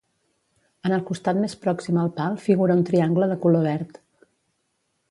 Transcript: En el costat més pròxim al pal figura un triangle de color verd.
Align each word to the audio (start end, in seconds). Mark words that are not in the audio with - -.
En 0.89 0.95
el 0.95 1.03
costat 1.09 1.41
més 1.43 1.53
pròxim 1.65 2.01
al 2.05 2.11
pal 2.17 2.41
figura 2.47 2.79
un 2.79 2.83
triangle 2.89 3.31
de 3.35 3.39
color 3.47 3.71
verd. 3.71 4.03